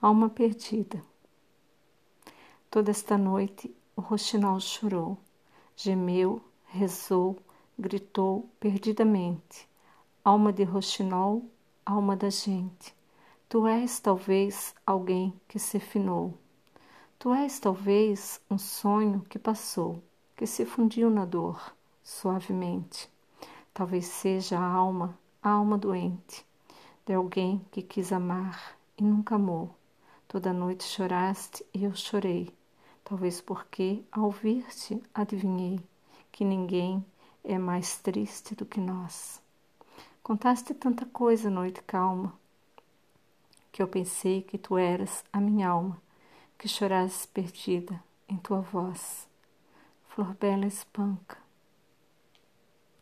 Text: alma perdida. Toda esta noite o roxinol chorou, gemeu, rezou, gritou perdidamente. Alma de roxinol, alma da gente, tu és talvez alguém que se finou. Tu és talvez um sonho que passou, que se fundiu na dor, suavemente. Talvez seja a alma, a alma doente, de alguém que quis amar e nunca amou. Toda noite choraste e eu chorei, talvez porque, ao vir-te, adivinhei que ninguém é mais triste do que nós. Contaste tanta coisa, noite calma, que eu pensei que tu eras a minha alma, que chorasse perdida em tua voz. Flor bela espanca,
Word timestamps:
alma 0.00 0.28
perdida. 0.28 1.02
Toda 2.70 2.90
esta 2.90 3.16
noite 3.16 3.74
o 3.96 4.02
roxinol 4.02 4.60
chorou, 4.60 5.16
gemeu, 5.74 6.42
rezou, 6.66 7.38
gritou 7.78 8.48
perdidamente. 8.60 9.66
Alma 10.22 10.52
de 10.52 10.64
roxinol, 10.64 11.44
alma 11.84 12.14
da 12.14 12.28
gente, 12.28 12.94
tu 13.48 13.66
és 13.66 13.98
talvez 13.98 14.74
alguém 14.86 15.32
que 15.48 15.58
se 15.58 15.80
finou. 15.80 16.34
Tu 17.18 17.32
és 17.32 17.58
talvez 17.58 18.40
um 18.50 18.58
sonho 18.58 19.24
que 19.30 19.38
passou, 19.38 20.02
que 20.36 20.46
se 20.46 20.66
fundiu 20.66 21.08
na 21.08 21.24
dor, 21.24 21.74
suavemente. 22.04 23.08
Talvez 23.72 24.06
seja 24.06 24.58
a 24.58 24.64
alma, 24.64 25.18
a 25.42 25.50
alma 25.50 25.78
doente, 25.78 26.44
de 27.06 27.14
alguém 27.14 27.64
que 27.70 27.80
quis 27.80 28.12
amar 28.12 28.76
e 28.98 29.02
nunca 29.02 29.36
amou. 29.36 29.74
Toda 30.28 30.52
noite 30.52 30.84
choraste 30.84 31.64
e 31.72 31.84
eu 31.84 31.94
chorei, 31.94 32.52
talvez 33.04 33.40
porque, 33.40 34.02
ao 34.10 34.30
vir-te, 34.30 35.00
adivinhei 35.14 35.80
que 36.32 36.44
ninguém 36.44 37.04
é 37.44 37.56
mais 37.56 37.98
triste 37.98 38.54
do 38.54 38.66
que 38.66 38.80
nós. 38.80 39.40
Contaste 40.24 40.74
tanta 40.74 41.06
coisa, 41.06 41.48
noite 41.48 41.80
calma, 41.82 42.32
que 43.70 43.80
eu 43.80 43.86
pensei 43.86 44.42
que 44.42 44.58
tu 44.58 44.76
eras 44.76 45.24
a 45.32 45.40
minha 45.40 45.68
alma, 45.68 46.02
que 46.58 46.66
chorasse 46.66 47.28
perdida 47.28 48.02
em 48.28 48.36
tua 48.36 48.60
voz. 48.60 49.28
Flor 50.08 50.34
bela 50.34 50.66
espanca, 50.66 51.38